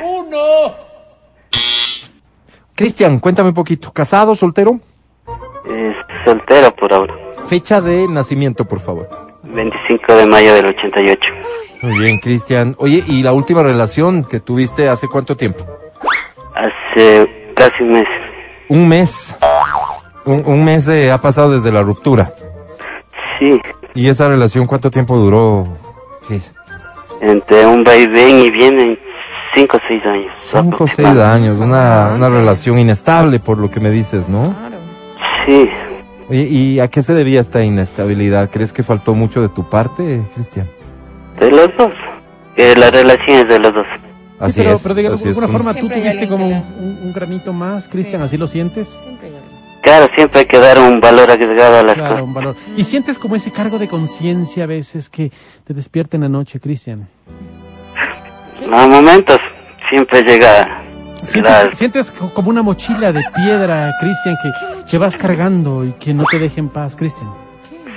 uno. 0.02 0.38
Cristian, 2.74 3.20
cuéntame 3.20 3.50
un 3.50 3.56
poquito. 3.56 3.92
¿Casado, 3.92 4.36
soltero? 4.36 4.80
Es 5.70 5.96
soltero 6.24 6.74
por 6.76 6.94
ahora. 6.94 7.14
Fecha 7.48 7.82
de 7.82 8.08
nacimiento, 8.08 8.66
por 8.66 8.80
favor. 8.80 9.27
25 9.54 10.14
de 10.16 10.26
mayo 10.26 10.54
del 10.56 10.66
88. 10.68 11.20
Muy 11.84 12.00
bien, 12.00 12.20
Cristian. 12.20 12.76
Oye, 12.80 13.04
¿y 13.08 13.24
la 13.24 13.34
última 13.34 13.64
relación 13.64 14.24
que 14.24 14.40
tuviste 14.40 14.90
hace 14.90 15.08
cuánto 15.08 15.36
tiempo? 15.38 15.64
Hace 16.56 17.28
casi 17.56 17.84
un 17.84 17.92
mes. 17.92 18.08
Un 18.70 18.88
mes. 18.90 19.38
Un, 20.26 20.44
un 20.46 20.66
mes 20.66 20.86
de- 20.86 21.12
ha 21.12 21.20
pasado 21.22 21.52
desde 21.52 21.72
la 21.72 21.82
ruptura. 21.82 22.32
Sí. 23.40 23.60
¿Y 23.94 24.10
esa 24.10 24.28
relación 24.28 24.66
cuánto 24.68 24.90
tiempo 24.92 25.16
duró? 25.18 25.68
Cris? 26.28 26.54
Entre 27.22 27.66
un 27.66 27.84
vaivén 27.84 28.40
y 28.40 28.52
vienen 28.52 29.00
5 29.56 29.78
o 29.78 29.80
6 29.88 30.06
años. 30.06 30.34
Cinco 30.42 30.84
o 30.84 30.88
seis 30.88 31.08
años. 31.08 31.58
Una, 31.58 32.12
una 32.16 32.30
relación 32.30 32.78
inestable, 32.78 33.40
por 33.40 33.58
lo 33.58 33.72
que 33.72 33.80
me 33.80 33.90
dices, 33.90 34.28
¿no? 34.28 34.54
Claro. 34.60 34.78
Sí. 35.46 35.70
Oye, 36.30 36.44
¿y 36.44 36.80
a 36.80 36.90
qué 36.90 37.02
se 37.04 37.14
debía 37.14 37.40
esta 37.42 37.64
inestabilidad? 37.64 38.50
¿Crees 38.50 38.74
que 38.74 38.84
faltó 38.84 39.14
mucho 39.16 39.42
de 39.42 39.50
tu 39.50 39.70
parte, 39.70 40.22
Cristian? 40.34 40.68
De 41.40 41.50
los 41.52 41.70
dos. 41.78 41.92
Eh, 42.58 42.74
la 42.78 42.90
relación 42.92 43.40
es 43.40 43.48
de 43.48 43.60
los 43.60 43.74
dos. 43.74 43.86
Así 44.40 44.54
Sí, 44.54 44.60
pero, 44.62 44.76
es. 44.76 44.82
pero 44.82 44.96
de 44.96 45.08
así 45.08 45.16
es. 45.24 45.28
alguna 45.30 45.48
forma 45.48 45.74
tú 45.74 45.80
Siempre 45.88 45.98
hay 45.98 46.04
tuviste 46.04 46.28
como 46.28 46.48
un, 46.48 47.00
un- 47.04 47.14
granito 47.14 47.54
más, 47.54 47.88
Cristian, 47.88 48.22
Sí. 48.22 48.26
¿así 48.26 48.38
lo 48.38 48.48
sientes? 48.48 48.88
Siempre. 48.88 49.32
Claro, 49.82 50.10
siempre 50.16 50.42
hay 50.42 50.46
que 50.48 50.58
dar 50.60 50.80
un 50.80 51.00
valor 51.00 51.32
agregado 51.32 51.78
a 51.78 51.84
las 51.84 51.96
Claro, 51.96 52.10
cosas. 52.10 52.24
un 52.28 52.34
valor. 52.34 52.56
¿Y 52.76 52.84
sientes 52.84 53.18
como 53.18 53.36
ese 53.38 53.52
cargo 53.52 53.80
de 53.80 53.88
conciencia 53.88 54.66
a 54.66 54.68
veces 54.68 55.10
que 55.10 55.32
te 55.64 55.74
despierta 55.74 56.18
en 56.18 56.24
la 56.24 56.30
noche, 56.30 56.60
Cristian? 56.60 57.08
A 58.72 58.86
momentos 58.88 59.38
siempre 59.90 60.24
llega 60.24 60.84
Sientes, 61.24 61.78
sientes 61.78 62.12
co- 62.12 62.34
como 62.34 62.50
una 62.50 62.62
mochila 62.62 63.12
de 63.12 63.24
piedra, 63.36 63.92
Cristian, 64.00 64.36
que, 64.42 64.52
que 64.90 64.98
vas 64.98 65.16
cargando 65.18 65.84
y 65.84 65.94
que 65.94 66.14
no 66.14 66.26
te 66.30 66.40
deja 66.40 66.60
en 66.60 66.70
paz, 66.70 66.96
Cristian. 66.96 67.30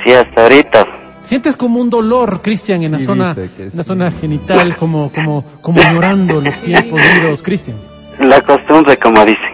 Sí, 0.04 0.12
hasta 0.12 0.42
ahorita. 0.42 0.86
Sientes 1.22 1.56
como 1.56 1.80
un 1.80 1.90
dolor, 1.90 2.40
Cristian, 2.42 2.82
en 2.82 2.92
la 2.92 2.98
Sí, 2.98 3.04
zona, 3.04 3.34
en 3.36 3.70
la 3.74 3.84
zona 3.84 4.10
genital, 4.10 4.74
como, 4.76 5.12
como, 5.12 5.44
como 5.60 5.80
llorando 5.80 6.40
los 6.40 6.54
tiempos 6.56 7.00
duros, 7.16 7.42
Cristian. 7.42 7.76
La 8.18 8.40
costumbre, 8.42 8.96
como 8.96 9.24
dicen. 9.24 9.50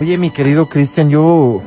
Oye, 0.00 0.16
mi 0.16 0.30
querido 0.30 0.66
Cristian, 0.66 1.10
yo 1.10 1.60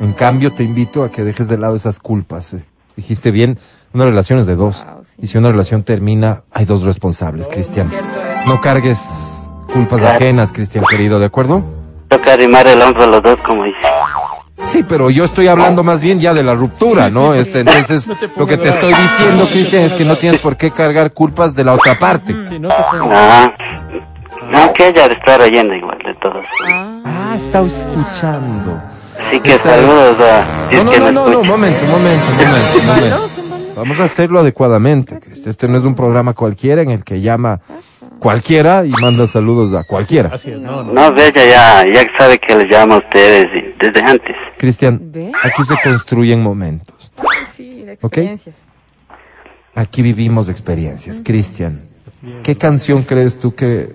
en 0.00 0.12
cambio 0.12 0.52
te 0.52 0.64
invito 0.64 1.04
a 1.04 1.10
que 1.10 1.22
dejes 1.22 1.48
de 1.48 1.56
lado 1.56 1.76
esas 1.76 1.98
culpas. 2.00 2.54
eh. 2.54 2.64
Dijiste 2.96 3.30
bien, 3.30 3.58
una 3.94 4.04
relación 4.04 4.40
es 4.40 4.46
de 4.48 4.56
dos. 4.56 4.84
Wow, 4.84 5.04
sí. 5.04 5.12
Y 5.22 5.26
si 5.28 5.38
una 5.38 5.50
relación 5.50 5.84
termina, 5.84 6.42
hay 6.52 6.64
dos 6.64 6.82
responsables, 6.82 7.46
Cristian. 7.48 7.90
Eh. 7.92 7.96
No 8.46 8.60
cargues 8.60 8.98
culpas 9.72 10.00
Claro. 10.00 10.16
ajenas, 10.16 10.52
Cristian 10.52 10.84
querido, 10.88 11.18
¿de 11.20 11.26
acuerdo? 11.26 11.62
Toca 12.08 12.32
arrimar 12.32 12.66
el 12.66 12.80
hombro 12.82 13.04
a 13.04 13.06
los 13.06 13.22
dos, 13.22 13.36
como 13.44 13.64
dicen. 13.64 13.80
Sí, 14.64 14.82
pero 14.86 15.08
yo 15.08 15.24
estoy 15.24 15.46
hablando 15.48 15.82
más 15.84 16.00
bien 16.00 16.20
ya 16.20 16.34
de 16.34 16.42
la 16.42 16.54
ruptura, 16.54 17.08
¿no? 17.10 17.32
Este, 17.32 17.60
entonces, 17.60 18.06
No 18.08 18.14
lo 18.36 18.46
que 18.46 18.56
te 18.58 18.68
estoy 18.68 18.92
diciendo, 18.92 19.44
No 19.44 19.50
Cristian, 19.50 19.82
es 19.84 19.94
que 19.94 20.04
no 20.04 20.16
tienes 20.18 20.40
por 20.40 20.56
qué 20.56 20.70
cargar 20.72 21.12
culpas 21.12 21.54
de 21.54 21.64
la 21.64 21.74
otra 21.74 21.98
parte. 21.98 22.34
Sí, 22.48 22.58
no 22.58 22.68
te 22.68 22.74
Ah, 23.12 23.52
aunque 24.52 24.88
ella 24.88 25.08
de 25.08 25.14
estar 25.14 25.40
oyendo 25.40 25.74
igual 25.74 25.98
de 26.04 26.14
todos. 26.16 26.44
Ah, 27.04 27.34
está 27.36 27.60
escuchando. 27.62 28.82
Así 29.26 29.40
que 29.40 29.52
Esta 29.54 29.74
saludos 29.74 30.16
a... 30.20 30.70
si 30.70 30.76
No, 30.76 30.80
es 30.80 30.84
no, 30.84 30.90
que 30.92 30.98
no, 30.98 31.12
no, 31.12 31.28
no, 31.28 31.42
momento, 31.44 31.86
momento, 31.86 32.24
momento, 32.32 32.82
momento. 32.86 33.16
no. 33.40 33.58
Vamos 33.76 34.00
a 34.00 34.04
hacerlo 34.04 34.40
adecuadamente, 34.40 35.20
Cristian. 35.20 35.50
Este 35.50 35.68
no 35.68 35.78
es 35.78 35.84
un 35.84 35.94
programa 35.94 36.32
cualquiera 36.32 36.82
en 36.82 36.90
el 36.90 37.04
que 37.04 37.20
llama 37.20 37.60
cualquiera 38.18 38.84
y 38.84 38.90
manda 39.00 39.26
saludos 39.26 39.74
a 39.74 39.84
cualquiera. 39.84 40.30
Así 40.32 40.50
es, 40.50 40.60
no, 40.60 40.82
no. 40.82 40.92
No, 40.92 41.12
ve, 41.12 41.28
ella 41.28 41.84
ya, 41.84 41.84
ya 41.92 42.18
sabe 42.18 42.38
que 42.38 42.56
les 42.56 42.68
llamo 42.68 42.94
a 42.94 42.98
ustedes 42.98 43.46
desde 43.78 44.00
antes. 44.00 44.36
Cristian, 44.58 45.12
aquí 45.42 45.62
se 45.64 45.74
construyen 45.82 46.42
momentos. 46.42 47.12
Sí, 47.46 47.84
experiencias. 47.88 48.64
Aquí 49.74 50.02
vivimos 50.02 50.48
experiencias. 50.48 51.22
Cristian, 51.24 51.88
¿qué 52.42 52.56
canción 52.56 53.02
crees 53.02 53.38
tú 53.38 53.54
que 53.54 53.94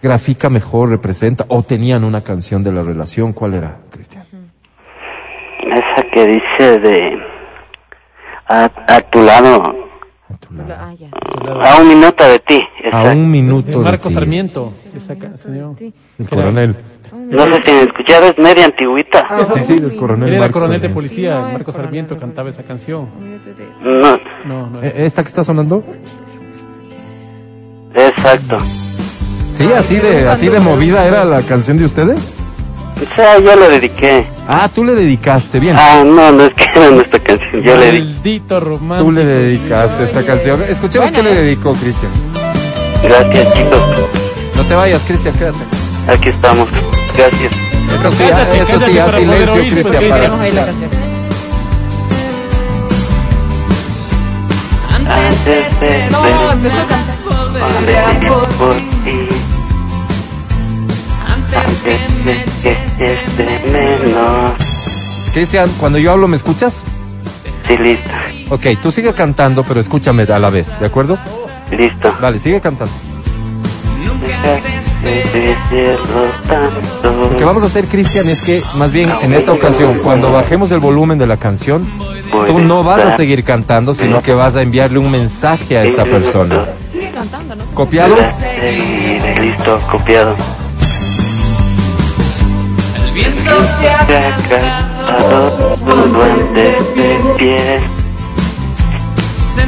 grafica 0.00 0.48
mejor, 0.48 0.90
representa? 0.90 1.44
¿O 1.48 1.62
tenían 1.62 2.04
una 2.04 2.22
canción 2.22 2.62
de 2.62 2.72
la 2.72 2.82
relación? 2.82 3.32
¿Cuál 3.32 3.54
era, 3.54 3.78
Cristian? 3.90 4.24
Esa 5.60 6.02
que 6.12 6.26
dice 6.26 6.78
de... 6.78 7.32
A, 8.48 8.70
a 8.86 9.00
tu 9.00 9.22
lado, 9.22 9.81
A 10.32 10.36
tu 10.38 10.54
lado. 10.54 10.74
Ah, 10.78 10.92
ya. 10.94 11.08
a 11.72 11.80
un 11.80 11.88
minuto 11.88 12.24
de 12.24 12.38
ti. 12.40 12.62
A 12.92 13.00
Esa. 13.02 13.12
un 13.12 13.18
De 13.22 13.26
minuto 13.26 13.70
de 13.70 13.76
Marco 13.78 14.08
ti. 14.08 14.14
Sarmiento, 14.14 14.72
esa 14.96 15.16
canción. 15.16 15.76
Sí. 15.78 15.92
El 16.18 16.28
coronel. 16.28 16.76
No 17.30 17.44
sé 17.46 17.62
si 17.62 17.70
han 17.70 17.88
escuchado, 17.88 18.26
es 18.26 18.38
media 18.38 18.64
antigüita. 18.64 19.26
Ah, 19.28 19.44
Sí, 19.54 19.60
sí, 19.60 19.78
del 19.80 19.96
coronel. 19.96 20.28
Él 20.28 20.34
era 20.34 20.40
Marco 20.44 20.54
coronel 20.60 20.80
de 20.80 20.88
policía, 20.88 21.38
No, 21.40 21.46
es 21.48 21.52
Marco 21.54 21.72
Sarmiento 21.72 22.14
no, 22.14 22.20
cantaba 22.20 22.44
no. 22.48 22.50
esa 22.54 22.62
canción. 22.62 23.08
De- 23.44 23.90
No, 23.90 24.18
No, 24.46 24.70
no. 24.70 24.82
Eh, 24.82 24.92
¿Esta 25.04 25.22
que 25.22 25.28
está 25.28 25.44
sonando? 25.44 25.84
exacto. 27.94 28.58
Sí, 29.54 29.70
así 29.76 29.96
de, 29.96 30.28
así 30.28 30.48
de 30.48 30.58
movida 30.60 31.06
era 31.06 31.24
la 31.24 31.42
canción 31.42 31.76
de 31.76 31.84
ustedes. 31.84 32.32
O 33.10 33.14
sea, 33.14 33.38
yo 33.38 33.56
le 33.56 33.68
dediqué. 33.68 34.26
Ah, 34.48 34.68
tú 34.72 34.84
le 34.84 34.94
dedicaste, 34.94 35.58
bien. 35.60 35.76
Ah, 35.78 36.02
no, 36.04 36.32
no 36.32 36.44
es 36.44 36.54
que 36.54 36.64
era 36.74 36.90
nuestra 36.90 37.18
canción. 37.20 37.62
Yo 37.62 37.76
le. 37.76 37.92
Maldito 37.92 38.60
romántico. 38.60 39.04
Tú 39.04 39.12
le 39.12 39.24
dedicaste 39.24 40.04
esta 40.04 40.22
canción. 40.24 40.62
Escuchemos 40.62 41.10
qué 41.12 41.22
le 41.22 41.34
dedicó 41.34 41.72
Cristian. 41.74 42.10
Gracias, 43.02 43.54
chicos. 43.54 43.80
No 44.56 44.62
te 44.64 44.74
vayas, 44.74 45.02
Cristian, 45.06 45.34
quédate. 45.34 45.58
Aquí 46.08 46.28
estamos. 46.28 46.68
Gracias. 47.16 47.52
Eso 47.52 48.10
sí, 48.10 48.16
Cállate, 48.18 48.58
eso 48.58 48.64
sí, 48.78 48.78
cállate 48.78 49.00
a 49.00 49.04
para 49.04 49.18
poder 49.18 49.48
silencio, 49.48 49.52
pues, 49.52 49.72
Cristian, 49.72 50.00
¿qué 50.02 50.08
para 50.08 50.20
Queremos 50.20 50.40
oír 50.40 50.54
la 50.54 50.60
escuchar. 50.60 50.88
canción. 50.90 51.12
Antes 55.12 55.80
de 55.80 56.08
No, 56.10 56.52
empezó 56.52 56.76
a 56.80 56.86
cantar. 56.86 58.28
por 58.58 58.76
ti. 59.04 59.26
Antes 61.54 62.24
de 62.24 62.44
que 62.62 62.72
estés 62.72 63.36
de 63.36 63.60
menos. 63.70 64.54
Cristian, 65.32 65.70
cuando 65.78 65.98
yo 65.98 66.12
hablo, 66.12 66.28
¿me 66.28 66.36
escuchas? 66.36 66.84
Sí, 67.66 67.76
listo. 67.78 68.10
Ok, 68.50 68.66
tú 68.82 68.92
sigue 68.92 69.12
cantando, 69.14 69.64
pero 69.64 69.80
escúchame 69.80 70.24
a 70.24 70.38
la 70.38 70.50
vez, 70.50 70.78
¿de 70.78 70.86
acuerdo? 70.86 71.18
Listo. 71.70 72.14
Dale, 72.20 72.38
sigue 72.38 72.60
cantando. 72.60 72.92
Lo 77.30 77.36
que 77.36 77.44
vamos 77.44 77.62
a 77.62 77.66
hacer, 77.66 77.86
Cristian, 77.86 78.28
es 78.28 78.42
que 78.42 78.62
más 78.76 78.92
bien 78.92 79.10
en 79.22 79.32
esta 79.32 79.52
ocasión, 79.52 79.98
cuando 80.02 80.30
bajemos 80.30 80.70
el 80.70 80.80
volumen 80.80 81.18
de 81.18 81.26
la 81.26 81.38
canción, 81.38 81.88
tú 82.30 82.60
no 82.60 82.84
vas 82.84 83.02
a 83.02 83.16
seguir 83.16 83.42
cantando, 83.42 83.94
sino 83.94 84.22
que 84.22 84.32
vas 84.32 84.54
a 84.54 84.62
enviarle 84.62 84.98
un 84.98 85.10
mensaje 85.10 85.76
a 85.78 85.84
esta 85.84 86.04
persona. 86.04 86.66
Sigue 86.90 87.10
cantando, 87.10 87.56
¿no? 87.56 87.64
¿Copiado? 87.74 88.16
Seguiré, 88.30 89.34
listo, 89.40 89.80
copiado. 89.90 90.36
El 93.14 93.18
viento 93.18 93.62
se 93.78 93.90
ha 93.90 94.06
cantado 94.48 95.74
tu 95.76 95.84
duende 95.84 96.78
de 96.94 97.34
piel. 97.36 97.80
Se 99.42 99.66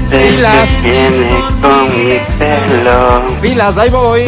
viene 0.83 1.29
con 1.61 1.85
mi 1.85 2.19
pelo. 2.39 3.23
Pilas, 3.43 3.77
ahí 3.77 3.91
voy. 3.91 4.25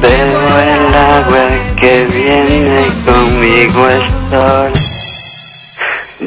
Bebo 0.00 0.40
el 0.58 0.94
agua 0.94 1.48
que 1.80 2.04
viene 2.04 2.86
conmigo 3.04 3.88
el 3.88 4.08
sol. 4.30 4.72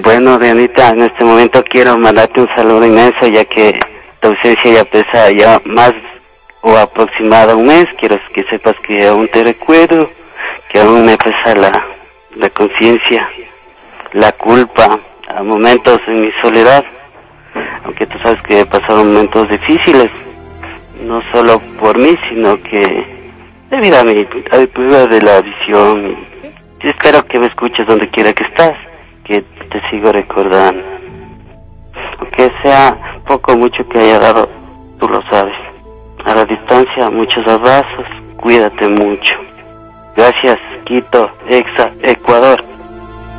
Bueno, 0.04 0.38
Dianita, 0.38 0.90
en 0.90 1.04
este 1.04 1.24
momento 1.24 1.64
quiero 1.64 1.98
mandarte 1.98 2.42
un 2.42 2.50
saludo 2.58 2.86
inmenso, 2.86 3.26
ya 3.28 3.46
que 3.46 3.80
tu 4.20 4.28
ausencia 4.28 4.74
ya 4.74 4.84
pesa 4.84 5.32
ya 5.32 5.62
más 5.64 5.94
o 6.62 6.76
aproximada 6.76 7.56
un 7.56 7.68
mes. 7.68 7.86
Quiero 7.98 8.20
que 8.34 8.44
sepas 8.50 8.76
que 8.86 9.08
aún 9.08 9.30
te 9.32 9.46
recuerdo, 9.46 10.10
que 10.70 10.80
aún 10.80 11.06
me 11.06 11.18
pesa 11.18 11.56
la, 11.56 11.86
la 12.36 12.50
conciencia, 12.52 13.28
la 14.14 14.32
culpa, 14.34 15.00
a 15.28 15.44
momentos 15.44 16.00
en 16.08 16.22
mi 16.22 16.32
soledad. 16.42 16.84
Aunque 17.84 18.06
tú 18.08 18.18
sabes 18.20 18.42
que 18.44 18.62
he 18.62 18.66
pasado 18.66 19.04
momentos 19.04 19.50
difíciles, 19.50 20.10
no 21.04 21.22
solo 21.32 21.60
por 21.80 21.98
mí, 21.98 22.16
sino 22.30 22.62
que 22.64 23.20
debido 23.70 24.00
a 24.00 24.04
mi, 24.04 24.22
a 24.22 24.68
prueba 24.74 25.06
de 25.06 25.22
la 25.22 25.42
visión. 25.42 26.18
Yo 26.82 26.90
espero 26.90 27.24
que 27.26 27.40
me 27.40 27.48
escuches 27.48 27.86
donde 27.88 28.10
quiera 28.10 28.34
que 28.34 28.44
estás, 28.46 28.74
que 29.26 29.42
te 29.42 29.90
sigo 29.90 30.12
recordando. 30.12 30.82
Aunque 32.20 32.52
sea 32.64 33.22
poco 33.28 33.54
o 33.54 33.58
mucho 33.58 33.88
que 33.90 34.00
haya 34.00 34.20
dado, 34.20 34.50
tú 35.00 35.08
lo 35.08 35.22
sabes. 35.30 35.56
A 36.26 36.36
la 36.36 36.46
distancia, 36.46 37.10
muchos 37.10 37.46
abrazos, 37.48 38.06
cuídate 38.38 38.88
mucho. 38.90 39.36
Gracias, 40.16 40.58
Quito, 40.86 41.30
Exa, 41.48 41.92
Ecuador, 42.04 42.64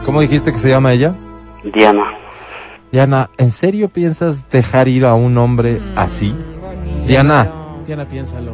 ¿Cómo 0.05 0.21
dijiste 0.23 0.51
que 0.51 0.59
se 0.59 0.69
llama 0.71 0.93
ella? 0.95 1.15
Diana. 1.75 2.05
Diana, 2.91 3.31
¿en 3.37 3.51
serio 3.51 3.89
piensas 3.91 4.49
dejar 4.51 4.89
ir 4.89 5.05
a 5.05 5.15
un 5.15 5.37
hombre 5.37 5.81
así? 5.95 6.35
Diana. 7.07 7.51
Diana, 7.87 8.07
piénsalo. 8.09 8.53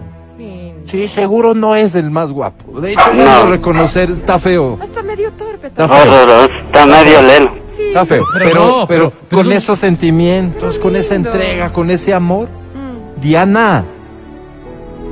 Sí, 0.86 1.08
seguro 1.08 1.54
no 1.54 1.74
es 1.74 1.94
el 1.94 2.10
más 2.10 2.30
guapo. 2.32 2.80
De 2.80 2.92
hecho, 2.92 3.12
No. 3.14 3.44
no 3.44 3.50
reconocer, 3.50 4.10
está 4.10 4.38
feo. 4.38 4.78
Está 4.82 5.02
medio 5.02 5.32
torpe. 5.32 5.66
Está 5.68 5.88
feo. 5.88 6.12
Horroroso, 6.12 6.52
está 6.64 6.86
medio 6.86 7.22
lelo. 7.22 7.50
Sí. 7.68 7.82
Está 7.88 8.04
feo. 8.04 8.24
Pero 8.32 8.44
Pero, 8.44 8.60
no, 8.66 8.86
pero, 8.86 9.10
pero- 9.10 9.12
pero 9.28 9.42
con 9.42 9.52
esos 9.52 9.78
sentimientos, 9.78 10.78
con 10.78 10.94
esa 10.96 11.14
entrega, 11.16 11.72
con 11.72 11.90
ese 11.90 12.12
amor. 12.14 12.48
Mm. 12.74 13.20
Diana. 13.20 13.84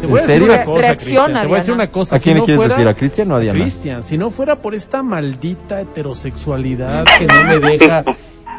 Te 0.07 0.11
voy 0.11 0.19
a 0.21 0.23
¿En 0.23 0.27
decir 0.29 0.40
serio? 0.43 0.55
una 0.55 0.64
cosa, 0.64 0.81
Reacciona, 0.87 1.25
Cristian. 1.25 1.40
Te 1.43 1.47
voy 1.47 1.55
a 1.55 1.59
decir 1.59 1.67
Diana. 1.75 1.83
una 1.85 1.90
cosa. 1.93 2.17
¿A 2.17 2.19
quién 2.19 2.23
si 2.23 2.29
le 2.35 2.38
no 2.40 2.45
quieres 2.45 2.57
fuera- 2.59 2.75
decir? 2.75 2.88
¿A 2.88 2.95
Cristian 2.95 3.33
o 3.33 3.35
a 3.37 3.40
Diana? 3.40 3.61
Cristian, 3.61 4.03
si 4.03 4.19
no 4.19 4.31
fuera 4.31 4.57
por 4.57 4.75
esta 4.75 5.03
maldita 5.03 5.81
heterosexualidad 5.81 7.05
que 7.19 7.27
no 7.27 7.45
me 7.45 7.59
deja, 7.59 8.05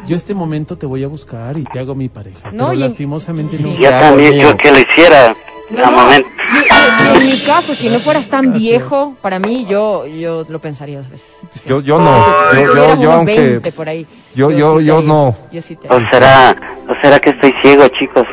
yo 0.06 0.16
este 0.16 0.34
momento 0.34 0.76
te 0.76 0.86
voy 0.86 1.04
a 1.04 1.08
buscar 1.08 1.56
y 1.58 1.64
te 1.64 1.78
hago 1.78 1.94
mi 1.94 2.08
pareja. 2.08 2.50
No, 2.52 2.66
pero 2.68 2.72
y 2.72 2.82
en- 2.82 2.88
lastimosamente 2.88 3.56
no. 3.60 3.74
Yo 3.74 3.80
Ya, 3.80 4.00
también 4.00 4.34
creo 4.34 4.56
que 4.56 4.70
lo 4.72 4.78
hiciera. 4.78 5.34
No, 5.68 5.90
no, 5.90 6.12
y- 6.12 6.16
y- 6.18 7.14
y 7.14 7.16
en 7.18 7.26
mi 7.26 7.40
caso, 7.42 7.74
si 7.74 7.88
no 7.88 7.98
fueras 7.98 8.28
tan 8.28 8.52
viejo, 8.52 9.16
para 9.20 9.40
mí, 9.40 9.66
yo, 9.68 10.06
yo 10.06 10.44
lo 10.48 10.60
pensaría 10.60 10.98
dos 10.98 11.10
veces. 11.10 11.26
Yo, 11.66 11.80
yo 11.80 11.98
no. 11.98 12.24
Yo, 12.54 12.74
yo, 12.74 13.00
yo 13.02 13.12
aunque. 13.12 13.36
20 13.40 13.72
por 13.72 13.88
ahí. 13.88 14.06
yo- 14.34 14.52
yo- 14.52 14.78
sí 14.78 14.84
yo 14.86 15.00
te- 15.00 15.06
no. 15.08 15.36
Yo 15.50 15.60
sí 15.60 15.74
te. 15.74 15.88
O 15.88 15.98
será, 16.06 16.54
o 16.88 16.92
será 17.02 17.18
que 17.18 17.30
estoy 17.30 17.52
ciego, 17.62 17.88
chicos. 17.88 18.24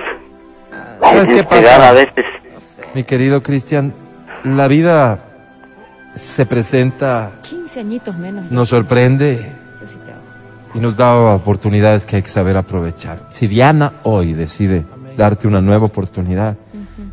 ¿Sabes 1.02 1.30
qué 1.32 1.44
pasa? 1.44 1.90
A 1.90 1.94
veces. 1.94 2.24
Mi 2.94 3.04
querido 3.04 3.42
Cristian, 3.42 3.94
la 4.44 4.68
vida 4.68 5.20
se 6.16 6.46
presenta, 6.46 7.32
15 7.42 7.80
añitos 7.80 8.16
menos. 8.18 8.52
nos 8.52 8.70
sorprende 8.70 9.40
y 10.76 10.80
nos 10.80 10.98
da 10.98 11.16
oportunidades 11.16 12.06
que 12.06 12.18
hay 12.18 12.22
que 12.22 12.30
saber 12.30 12.56
aprovechar. 12.58 13.28
Si 13.32 13.48
Diana 13.48 13.94
hoy 14.04 14.34
decide 14.34 14.84
darte 15.18 15.48
una 15.48 15.62
nueva 15.62 15.86
oportunidad, 15.86 16.56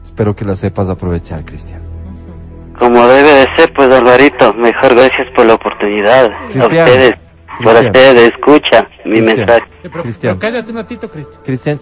espero 0.04 0.36
que 0.36 0.44
la 0.44 0.54
sepas 0.56 0.88
aprovechar, 0.90 1.44
Cristian. 1.44 1.80
como 2.78 3.06
debe 3.06 3.32
de 3.32 3.46
ser, 3.56 3.72
pues 3.74 3.88
Alvarito, 3.90 4.52
mejor 4.54 4.94
gracias 4.94 5.28
por 5.34 5.46
la 5.46 5.54
oportunidad. 5.54 6.26
A 6.26 6.46
Cristian. 6.46 6.66
ustedes, 6.88 7.14
por 7.62 7.74
ustedes, 7.74 8.32
escucha 8.34 8.88
mi 9.06 9.12
Cristian. 9.12 9.36
mensaje. 9.36 9.62
Eh, 9.82 9.88
pero, 9.90 10.02
Cristian. 10.02 10.38
pero 10.38 10.52
cállate 10.52 10.70
un 10.72 10.76
ratito, 10.78 11.10
Cristian. 11.10 11.42
Cristian, 11.44 11.80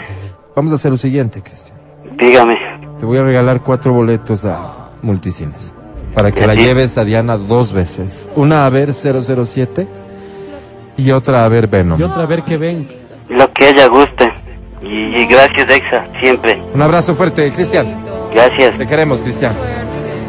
vamos 0.56 0.72
a 0.72 0.74
hacer 0.76 0.90
lo 0.90 0.96
siguiente, 0.96 1.42
Cristian. 1.42 1.75
Dígame. 2.18 2.56
Te 2.98 3.04
voy 3.06 3.18
a 3.18 3.22
regalar 3.22 3.62
cuatro 3.62 3.92
boletos 3.92 4.44
a 4.44 4.90
Multicines 5.02 5.74
para 6.14 6.32
que 6.32 6.46
la 6.46 6.54
Sí. 6.54 6.60
lleves 6.60 6.96
a 6.98 7.04
Diana 7.04 7.36
dos 7.36 7.72
veces. 7.72 8.28
Una 8.36 8.64
a 8.66 8.70
ver 8.70 8.94
007 8.94 9.86
y 10.96 11.10
otra 11.10 11.44
a 11.44 11.48
ver 11.48 11.66
Venom. 11.68 12.00
Y 12.00 12.02
otra 12.02 12.22
a 12.22 12.26
ver 12.26 12.42
qué 12.42 12.56
ven. 12.56 12.88
Lo 13.28 13.52
que 13.52 13.68
ella 13.70 13.86
guste. 13.88 14.32
Y, 14.82 15.20
y 15.20 15.26
gracias, 15.26 15.68
Exa, 15.68 16.06
siempre. 16.20 16.62
Un 16.74 16.80
abrazo 16.80 17.14
fuerte, 17.14 17.50
Cristian. 17.52 18.02
Gracias, 18.32 18.78
Te 18.78 18.86
queremos, 18.86 19.20
Cristian. 19.20 19.54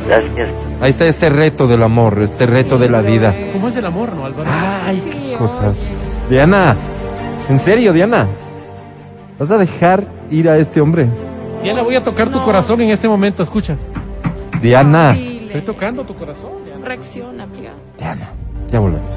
gracias. 0.08 0.50
Ahí 0.82 0.90
está 0.90 1.06
este 1.06 1.30
reto 1.30 1.68
del 1.68 1.84
amor, 1.84 2.20
este 2.22 2.46
reto 2.46 2.78
de 2.78 2.90
la 2.90 3.02
vida. 3.02 3.36
¿Cómo 3.54 3.68
es 3.68 3.76
el 3.76 3.86
amor, 3.86 4.14
no, 4.16 4.26
Álvaro? 4.26 4.50
Ay, 4.52 5.02
qué 5.12 5.34
cosas. 5.38 5.78
Diana, 6.30 6.76
en 7.50 7.60
serio, 7.60 7.94
Diana. 7.94 8.28
¿Vas 9.40 9.52
a 9.52 9.58
dejar 9.58 10.06
ir 10.32 10.50
a 10.50 10.58
este 10.58 10.82
hombre? 10.82 11.08
Diana, 11.64 11.82
voy 11.82 11.96
a 11.96 12.04
tocar 12.04 12.30
tu 12.30 12.42
corazón 12.42 12.82
en 12.82 12.92
este 12.92 13.08
momento, 13.08 13.44
escucha. 13.44 13.78
Diana. 14.62 15.16
Estoy 15.18 15.62
tocando 15.62 16.04
tu 16.04 16.16
corazón, 16.16 16.64
Diana. 16.66 16.86
Reacciona, 16.86 17.44
amiga. 17.44 17.72
Diana, 17.98 18.30
ya 18.70 18.80
volvemos. 18.80 19.12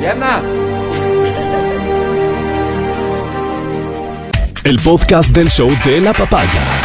Diana. 0.00 0.42
El 4.64 4.78
podcast 4.80 5.34
del 5.34 5.48
show 5.48 5.70
de 5.84 6.00
la 6.00 6.12
papaya. 6.12 6.75